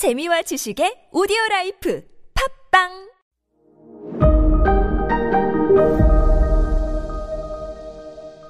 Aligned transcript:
재미와 0.00 0.40
지식의 0.40 1.12
오디오 1.12 1.36
라이프 1.50 2.02
팟빵 2.32 2.88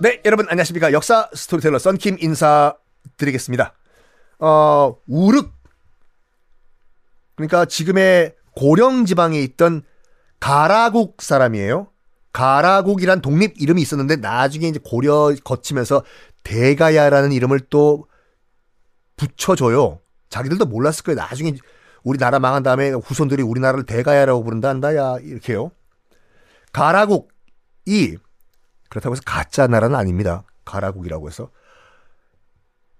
네, 0.00 0.22
여러분 0.24 0.46
안녕하십니까. 0.48 0.92
역사 0.92 1.28
스토리텔러 1.34 1.80
썬킴 1.80 2.18
인사 2.20 2.76
드리겠습니다. 3.16 3.74
어, 4.38 4.96
우륵. 5.08 5.52
그러니까 7.34 7.64
지금의 7.64 8.36
고령 8.54 9.04
지방에 9.04 9.40
있던 9.40 9.82
가라국 10.38 11.20
사람이에요. 11.20 11.88
가라국이란 12.32 13.22
독립 13.22 13.60
이름이 13.60 13.82
있었는데 13.82 14.18
나중에 14.18 14.68
이제 14.68 14.78
고려 14.80 15.34
거치면서 15.42 16.04
대가야라는 16.44 17.32
이름을 17.32 17.58
또 17.70 18.06
붙여줘요. 19.16 20.00
자기들도 20.30 20.66
몰랐을 20.66 21.02
거예요. 21.04 21.16
나중에 21.16 21.54
우리나라 22.02 22.38
망한 22.38 22.62
다음에 22.62 22.90
후손들이 22.90 23.42
우리나라를 23.42 23.84
대가야라고 23.84 24.42
부른다 24.42 24.68
한다야 24.68 25.16
이렇게요. 25.20 25.70
가라국이 26.72 28.16
그렇다고 28.88 29.14
해서 29.14 29.22
가짜 29.26 29.66
나라는 29.66 29.96
아닙니다. 29.96 30.44
가라국이라고 30.64 31.28
해서. 31.28 31.50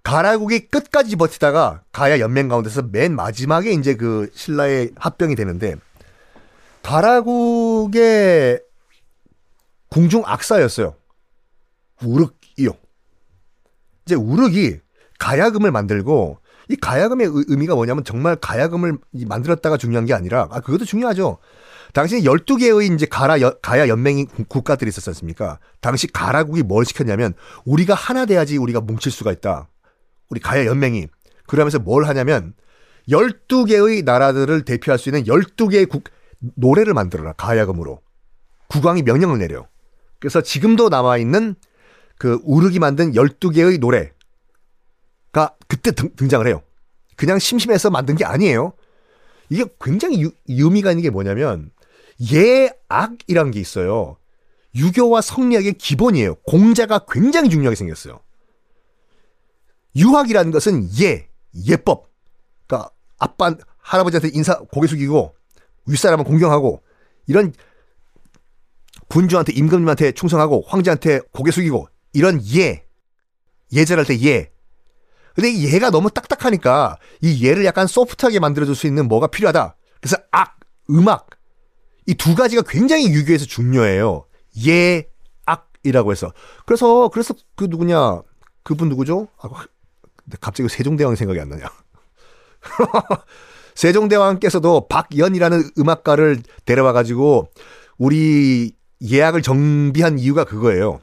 가라국이 0.03 0.67
끝까지 0.67 1.15
버티다가 1.15 1.83
가야 1.91 2.19
연맹 2.19 2.47
가운데서 2.47 2.83
맨 2.83 3.15
마지막에 3.15 3.71
이제 3.71 3.95
그 3.95 4.29
신라의 4.33 4.91
합병이 4.95 5.35
되는데 5.35 5.75
가라국의 6.83 8.61
궁중 9.89 10.23
악사였어요. 10.25 10.95
우륵이요. 12.03 12.71
이제 14.05 14.15
우륵이 14.15 14.79
가야금을 15.19 15.71
만들고 15.71 16.40
이 16.71 16.75
가야금의 16.77 17.27
의- 17.27 17.45
의미가 17.47 17.75
뭐냐면 17.75 18.03
정말 18.03 18.35
가야금을 18.35 18.97
이 19.13 19.25
만들었다가 19.25 19.77
중요한 19.77 20.05
게 20.05 20.13
아니라 20.13 20.47
아 20.51 20.59
그것도 20.61 20.85
중요하죠. 20.85 21.37
당시 21.93 22.21
12개의 22.21 22.93
이제 22.93 23.05
가라 23.05 23.41
여- 23.41 23.55
가야 23.61 23.87
연맹이 23.87 24.25
국- 24.25 24.47
국가들이 24.47 24.89
있었지 24.89 25.09
않습니까? 25.09 25.59
당시 25.81 26.07
가라국이 26.07 26.63
뭘 26.63 26.85
시켰냐면 26.85 27.33
우리가 27.65 27.93
하나 27.93 28.25
돼야지 28.25 28.57
우리가 28.57 28.79
뭉칠 28.81 29.11
수가 29.11 29.31
있다. 29.33 29.67
우리 30.29 30.39
가야 30.39 30.65
연맹이 30.65 31.07
그러면서 31.47 31.79
뭘 31.79 32.05
하냐면 32.05 32.53
12개의 33.09 34.03
나라들을 34.05 34.63
대표할 34.63 34.97
수 34.97 35.09
있는 35.09 35.23
12개의 35.25 35.89
국 35.89 36.03
노래를 36.55 36.93
만들어라. 36.93 37.33
가야금으로. 37.33 37.99
국왕이 38.67 39.03
명령을 39.03 39.37
내려. 39.39 39.67
그래서 40.19 40.41
지금도 40.41 40.87
남아 40.89 41.17
있는 41.17 41.55
그 42.17 42.39
우르기 42.43 42.79
만든 42.79 43.11
12개의 43.13 43.79
노래가 43.79 44.11
그때 45.71 45.91
등, 45.91 46.13
등장을 46.17 46.45
해요. 46.45 46.61
그냥 47.15 47.39
심심해서 47.39 47.89
만든 47.89 48.17
게 48.17 48.25
아니에요. 48.25 48.73
이게 49.49 49.63
굉장히 49.79 50.21
유, 50.21 50.31
의미가 50.49 50.91
있는 50.91 51.01
게 51.01 51.09
뭐냐면 51.09 51.71
예악이라는 52.19 53.51
게 53.51 53.61
있어요. 53.61 54.17
유교와 54.75 55.21
성리학의 55.21 55.75
기본이에요. 55.75 56.35
공자가 56.43 57.05
굉장히 57.09 57.49
중요하게 57.49 57.77
생겼어요. 57.77 58.19
유학이라는 59.95 60.51
것은 60.51 60.89
예, 60.99 61.29
예법. 61.65 62.11
그러니까 62.67 62.89
아빠, 63.17 63.55
할아버지한테 63.77 64.31
인사 64.33 64.59
고개 64.59 64.87
숙이고 64.87 65.33
윗사람은 65.85 66.25
공경하고 66.25 66.83
이런 67.27 67.53
군주한테 69.07 69.53
임금님한테 69.53 70.11
충성하고 70.11 70.65
황제한테 70.67 71.21
고개 71.31 71.51
숙이고 71.51 71.87
이런 72.11 72.41
예, 72.55 72.83
예절할 73.71 74.05
때 74.05 74.21
예. 74.21 74.51
근데 75.35 75.49
이 75.51 75.73
예가 75.73 75.89
너무 75.89 76.09
딱딱하니까 76.09 76.97
이 77.21 77.45
예를 77.45 77.65
약간 77.65 77.87
소프트하게 77.87 78.39
만들어줄 78.39 78.75
수 78.75 78.87
있는 78.87 79.07
뭐가 79.07 79.27
필요하다. 79.27 79.75
그래서 79.99 80.17
악, 80.31 80.59
음악 80.89 81.29
이 82.07 82.13
두 82.15 82.35
가지가 82.35 82.63
굉장히 82.67 83.13
유교에서 83.13 83.45
중요해요. 83.45 84.25
예, 84.65 85.07
악이라고 85.45 86.11
해서 86.11 86.33
그래서 86.65 87.09
그래서 87.09 87.33
그 87.55 87.65
누구냐 87.69 88.21
그분 88.63 88.89
누구죠? 88.89 89.27
아, 89.41 89.47
근데 90.17 90.37
갑자기 90.41 90.67
세종대왕 90.67 91.15
생각이 91.15 91.39
안 91.39 91.49
나냐? 91.49 91.65
세종대왕께서도 93.75 94.87
박연이라는 94.89 95.71
음악가를 95.79 96.41
데려와 96.65 96.91
가지고 96.91 97.47
우리 97.97 98.75
예약을 99.01 99.41
정비한 99.41 100.19
이유가 100.19 100.43
그거예요. 100.43 100.99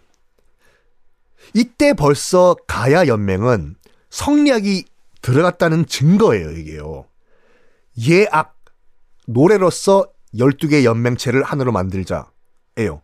이때 1.55 1.95
벌써 1.95 2.55
가야 2.67 3.07
연맹은 3.07 3.77
성리학이 4.11 4.85
들어갔다는 5.23 5.87
증거예요, 5.87 6.53
이게요. 6.53 7.07
예악, 8.09 8.57
노래로서 9.27 10.07
12개 10.35 10.85
연맹체를 10.85 11.43
하나로 11.43 11.73
만들자예요. 11.73 13.03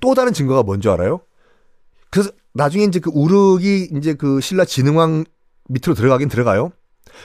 또 0.00 0.14
다른 0.14 0.32
증거가 0.32 0.62
뭔지 0.62 0.88
알아요? 0.88 1.20
그래서 2.10 2.30
나중에 2.52 2.84
이제 2.84 3.00
그 3.00 3.10
우르기 3.12 3.90
이제 3.96 4.14
그 4.14 4.40
신라 4.40 4.64
진흥왕 4.64 5.24
밑으로 5.68 5.94
들어가긴 5.94 6.28
들어가요. 6.28 6.72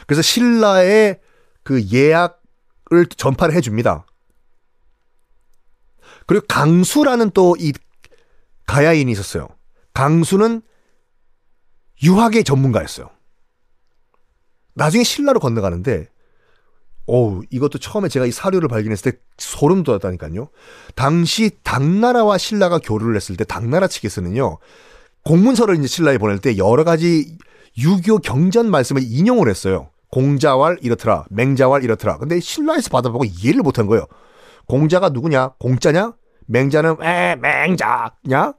그래서 0.05 0.21
신라의 0.21 1.19
그 1.63 1.83
예약을 1.91 3.07
전파를 3.15 3.53
해줍니다. 3.55 4.05
그리고 6.25 6.45
강수라는 6.47 7.31
또 7.31 7.55
이 7.59 7.73
가야인이 8.67 9.11
있었어요. 9.11 9.47
강수는 9.93 10.61
유학의 12.03 12.43
전문가였어요. 12.43 13.09
나중에 14.73 15.03
신라로 15.03 15.39
건너가는데, 15.39 16.07
어우, 17.07 17.43
이것도 17.49 17.79
처음에 17.79 18.09
제가 18.09 18.25
이 18.25 18.31
사료를 18.31 18.67
발견했을 18.67 19.11
때 19.11 19.17
소름 19.37 19.83
돋았다니까요. 19.83 20.49
당시 20.95 21.51
당나라와 21.63 22.37
신라가 22.37 22.79
교류를 22.79 23.15
했을 23.15 23.37
때 23.37 23.43
당나라 23.43 23.87
측에서는요, 23.87 24.57
공문서를 25.23 25.77
이제 25.77 25.87
신라에 25.87 26.17
보낼 26.17 26.39
때 26.39 26.57
여러 26.57 26.83
가지 26.83 27.37
유교 27.77 28.17
경전 28.19 28.69
말씀을 28.69 29.01
인용을 29.03 29.49
했어요. 29.49 29.89
공자왈 30.11 30.77
이렇더라, 30.81 31.25
맹자왈 31.29 31.83
이렇더라. 31.83 32.17
근데 32.17 32.39
신라에서 32.39 32.89
받아보고 32.89 33.25
이해를 33.25 33.61
못한 33.61 33.87
거예요. 33.87 34.05
공자가 34.67 35.09
누구냐? 35.09 35.53
공짜냐? 35.59 36.13
맹자는 36.47 37.03
에 37.03 37.35
맹자냐? 37.35 38.53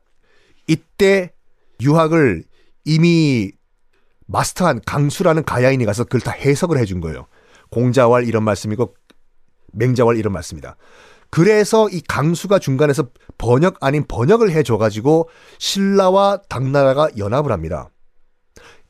이때 0.66 1.32
유학을 1.80 2.44
이미 2.88 3.52
마스터한 4.26 4.80
강수라는 4.86 5.44
가야인이 5.44 5.84
가서 5.84 6.04
그걸 6.04 6.20
다 6.20 6.32
해석을 6.32 6.78
해준 6.78 7.00
거예요. 7.00 7.26
공자왈 7.70 8.26
이런 8.26 8.44
말씀이고 8.44 8.94
맹자왈 9.72 10.16
이런 10.16 10.32
말씀이다. 10.32 10.76
그래서 11.30 11.90
이 11.90 12.00
강수가 12.00 12.58
중간에서 12.58 13.10
번역 13.36 13.76
아닌 13.84 14.06
번역을 14.08 14.50
해줘가지고 14.50 15.28
신라와 15.58 16.40
당나라가 16.48 17.10
연합을 17.18 17.52
합니다. 17.52 17.90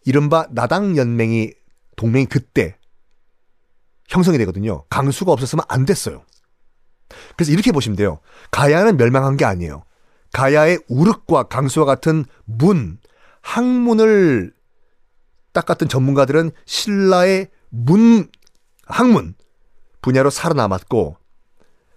이른바 0.05 0.47
나당 0.53 0.97
연맹이 0.97 1.53
동맹이 1.97 2.27
그때 2.27 2.77
형성이 4.09 4.39
되거든요. 4.39 4.85
강수가 4.91 5.33
없었으면 5.33 5.65
안 5.69 5.85
됐어요. 5.85 6.23
그래서 7.37 7.51
이렇게 7.51 7.73
보시면 7.73 7.97
돼요. 7.97 8.21
가야는 8.53 8.97
멸망한 8.97 9.37
게 9.37 9.45
아니에요. 9.45 9.83
가야의 10.33 10.79
우륵과 10.89 11.45
강수와 11.45 11.85
같은 11.85 12.25
문, 12.45 12.99
학문을 13.49 14.53
닦았던 15.55 15.89
전문가들은 15.89 16.51
신라의 16.67 17.49
문, 17.71 18.29
학문 18.85 19.35
분야로 20.03 20.29
살아남았고, 20.29 21.17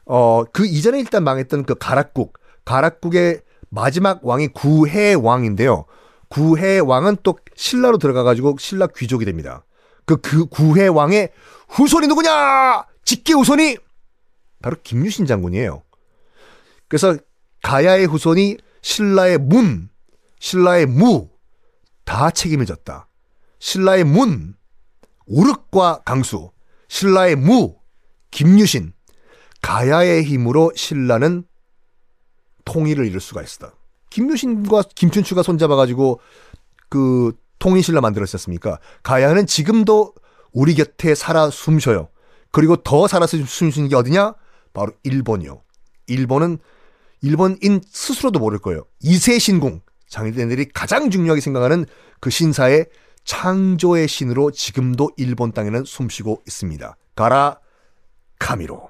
어, 0.05 0.43
그 0.53 0.65
이전에 0.65 0.99
일단 0.99 1.25
망했던 1.25 1.65
그 1.65 1.75
가락국, 1.75 2.39
가락국의 2.63 3.41
마지막 3.69 4.25
왕이 4.25 4.49
구해 4.49 5.13
왕인데요. 5.13 5.85
구해 6.29 6.79
왕은 6.79 7.17
또 7.23 7.37
신라로 7.55 7.97
들어가가지고 7.97 8.55
신라 8.57 8.87
귀족이 8.87 9.25
됩니다. 9.25 9.65
그, 10.05 10.17
그 10.17 10.45
구해 10.45 10.87
왕의 10.87 11.31
후손이 11.67 12.07
누구냐? 12.07 12.85
직계 13.03 13.33
후손이 13.33 13.77
바로 14.61 14.77
김유신 14.81 15.25
장군이에요. 15.25 15.83
그래서 16.87 17.17
가야의 17.61 18.05
후손이 18.05 18.57
신라의 18.81 19.37
문, 19.37 19.89
신라의 20.39 20.85
무, 20.85 21.30
다 22.03 22.31
책임을 22.31 22.65
졌다. 22.65 23.07
신라의 23.59 24.03
문, 24.03 24.55
우륵과 25.27 26.01
강수, 26.03 26.51
신라의 26.87 27.35
무, 27.35 27.75
김유신, 28.31 28.93
가야의 29.61 30.23
힘으로 30.23 30.71
신라는 30.75 31.43
통일을 32.65 33.05
이룰 33.05 33.21
수가 33.21 33.41
있었다. 33.41 33.73
김유신과 34.09 34.83
김춘추가 34.95 35.43
손잡아가지고 35.43 36.19
그 36.89 37.33
통일신라 37.59 38.01
만들었었습니까? 38.01 38.79
가야는 39.03 39.45
지금도 39.45 40.13
우리 40.51 40.73
곁에 40.73 41.15
살아 41.15 41.49
숨쉬어요. 41.49 42.09
그리고 42.51 42.75
더 42.75 43.07
살아 43.07 43.25
숨쉬는 43.27 43.87
게 43.89 43.95
어디냐? 43.95 44.35
바로 44.73 44.91
일본이요. 45.03 45.61
일본은 46.07 46.57
일본인 47.21 47.81
스스로도 47.89 48.39
모를 48.39 48.59
거예요. 48.59 48.83
이세 49.01 49.39
신궁 49.39 49.81
장인들이 50.11 50.67
가장 50.73 51.09
중요하게 51.09 51.41
생각하는 51.41 51.85
그 52.19 52.29
신사의 52.29 52.85
창조의 53.23 54.07
신으로 54.07 54.51
지금도 54.51 55.11
일본 55.15 55.53
땅에는 55.53 55.85
숨쉬고 55.85 56.43
있습니다. 56.45 56.95
가라 57.15 57.59
카미로. 58.37 58.89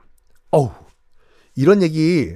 어우 0.50 0.72
이런 1.56 1.84
얘기 1.84 2.36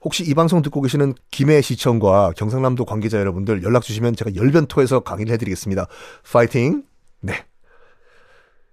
혹시 0.00 0.22
이 0.22 0.32
방송 0.34 0.62
듣고 0.62 0.80
계시는 0.80 1.14
김해 1.32 1.60
시청과 1.60 2.34
경상남도 2.36 2.84
관계자 2.84 3.18
여러분들 3.18 3.64
연락 3.64 3.82
주시면 3.82 4.14
제가 4.14 4.36
열변토해서 4.36 5.00
강의를 5.00 5.32
해드리겠습니다. 5.32 5.88
파이팅. 6.30 6.84
네. 7.20 7.44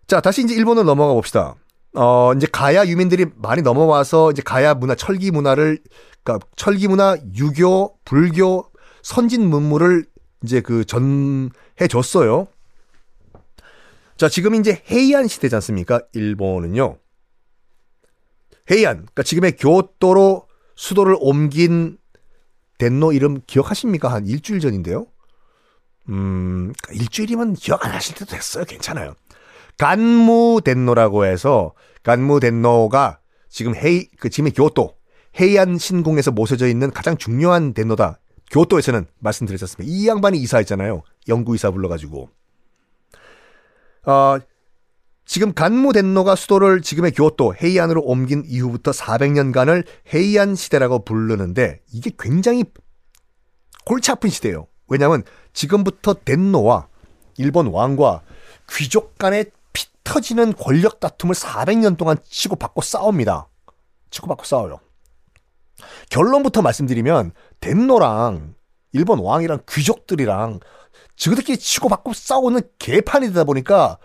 자 0.06 0.22
다시 0.22 0.44
이제 0.44 0.54
일본으로 0.54 0.86
넘어가 0.86 1.14
봅시다. 1.14 1.56
어 1.96 2.32
이제 2.36 2.46
가야 2.52 2.86
유민들이 2.86 3.26
많이 3.38 3.64
넘어와서 3.64 4.30
이제 4.32 4.44
가야 4.44 4.76
문화 4.76 4.94
철기 4.94 5.32
문화를 5.32 5.80
그러니까 6.24 6.46
철기 6.56 6.88
문화 6.88 7.18
유교 7.36 7.98
불교 8.06 8.70
선진 9.06 9.48
문물을 9.48 10.08
이제 10.44 10.62
그 10.62 10.84
전해 10.84 11.88
줬어요. 11.88 12.48
자, 14.18 14.28
지금 14.28 14.56
이제 14.56 14.82
헤이안 14.90 15.28
시대지 15.28 15.54
않습니까? 15.54 16.02
일본은요. 16.14 16.98
헤이안, 18.72 18.96
그러니까 18.96 19.22
지금의 19.22 19.58
교토로 19.58 20.48
수도를 20.76 21.18
옮긴 21.20 22.00
덴노 22.80 23.14
이름 23.14 23.42
기억하십니까? 23.46 24.12
한 24.12 24.26
일주일 24.26 24.60
전인데요. 24.60 25.06
음, 26.10 26.74
일주일이면 26.92 27.54
기억 27.54 27.86
안 27.86 27.92
하실 27.92 28.16
때도 28.16 28.32
됐어요. 28.32 28.66
괜찮아요. 28.66 29.14
간무 29.78 30.62
덴노라고 30.66 31.26
해서 31.26 31.76
간무 32.02 32.40
덴노가 32.40 33.20
지금 33.50 33.76
헤이 33.76 34.10
그 34.20 34.32
지금의 34.32 34.54
교토 34.54 34.96
헤이안 35.40 35.78
신궁에서 35.78 36.32
모셔져 36.32 36.66
있는 36.68 36.90
가장 36.90 37.18
중요한 37.18 37.76
덴노다. 37.76 38.20
교토에서는 38.52 39.06
말씀드렸었습니다. 39.20 39.92
이 39.92 40.08
양반이 40.08 40.38
이사했잖아요. 40.40 41.04
영구 41.28 41.56
이사 41.56 41.72
불러가지고. 41.72 42.30
어, 44.08 44.38
지금 45.26 45.54
간무 45.54 45.94
덴노가 45.94 46.36
수도를 46.36 46.82
지금의 46.82 47.12
교토 47.12 47.56
헤이안으로 47.56 48.02
옮긴 48.02 48.44
이후부터 48.46 48.92
400년간을 48.92 49.86
헤이안 50.14 50.56
시대라고 50.56 51.04
부르는데 51.04 51.82
이게 51.92 52.12
굉장히 52.18 52.64
골치 53.86 54.12
아픈 54.12 54.30
시대예요. 54.30 54.68
왜냐하면 54.88 55.24
지금부터 55.54 56.14
덴노와 56.14 56.88
일본 57.38 57.68
왕과 57.68 58.22
귀족 58.72 59.18
간의 59.18 59.52
피 59.74 59.88
터지는 60.04 60.54
권력 60.54 61.00
다툼을 61.00 61.34
400년 61.36 61.98
동안 61.98 62.18
치고받고 62.24 62.82
싸웁니다. 62.82 63.48
치고받고 64.12 64.46
싸워요. 64.46 64.80
결론부터 66.10 66.62
말씀드리면 66.62 67.32
덴노랑 67.60 68.56
일본 68.94 69.20
왕이랑 69.20 69.62
귀족들이랑 69.70 70.60
지그들끼리 71.18 71.58
치고 71.58 71.90
받고 71.90 72.14
싸우는 72.14 72.62
개판이 72.80 73.28
되다 73.28 73.44
보니까 73.44 73.98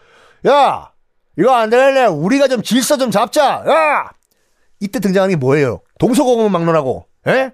야 0.46 0.92
이거 1.38 1.54
안 1.54 1.70
되겠네 1.70 2.06
우리가 2.06 2.48
좀 2.48 2.62
질서 2.62 2.96
좀 2.96 3.10
잡자. 3.10 3.64
야! 3.66 4.10
이때 4.80 4.98
등장하는 4.98 5.34
게 5.34 5.36
뭐예요? 5.36 5.80
동서고금 5.98 6.50
막론하고 6.50 7.06
에 7.26 7.52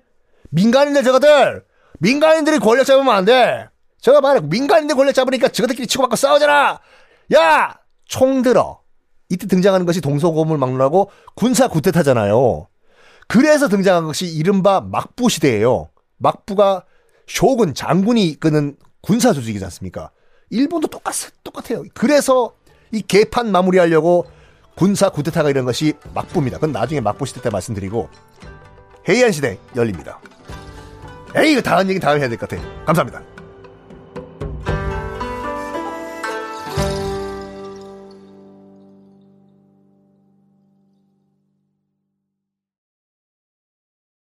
민간인들 0.51 1.03
저거들! 1.03 1.65
민간인들이 1.99 2.59
권력 2.59 2.85
잡으면 2.85 3.15
안돼! 3.15 3.69
제가 4.01 4.21
말해 4.21 4.41
민간인들 4.41 4.97
권력 4.97 5.13
잡으니까 5.15 5.49
저거들끼리 5.49 5.87
치고 5.87 6.03
받고 6.05 6.17
싸우잖아! 6.17 6.81
야! 7.35 7.79
총 8.05 8.43
들어. 8.43 8.81
이때 9.29 9.47
등장하는 9.49 9.87
것이 9.87 10.01
동서고금을 10.01 10.57
막론하고 10.59 11.11
군사 11.35 11.67
구태타잖아요 11.67 12.69
그래서 13.29 13.69
등장한 13.69 14.05
것이 14.05 14.27
이른바 14.27 14.81
막부 14.81 15.29
시대예요. 15.29 15.91
막부가 16.19 16.85
쇼군 17.27 17.75
장군이 17.75 18.25
이끄는 18.29 18.77
군사 19.01 19.33
조직이지 19.33 19.65
않습니까? 19.65 20.11
일본도 20.51 20.89
똑같 20.89 21.15
똑같아요. 21.43 21.83
그래서 21.95 22.55
이 22.93 23.03
개판 23.03 23.51
마무리하려고 23.51 24.27
군사 24.77 25.09
구데타가 25.09 25.51
이런 25.51 25.65
것이 25.65 25.95
막부입니다. 26.15 26.59
그건 26.59 26.73
나중에 26.73 27.01
막부 27.01 27.27
시대 27.27 27.41
때 27.41 27.51
말씀드리고 27.51 28.09
해이안 29.09 29.33
시대 29.33 29.59
열립니다. 29.75 30.21
에이 31.35 31.53
이거 31.53 31.61
다음 31.61 31.89
얘기 31.89 31.99
다음에 32.01 32.21
해야 32.21 32.29
될 32.29 32.39
것 32.39 32.49
같아. 32.49 32.63
감사합니다. 32.85 33.36